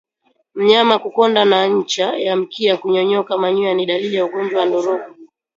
[0.57, 5.15] Mnyama kukonda na ncha ya mkia kunyonyoka manyoya ni dalili ya ugonjwa wa ndorobo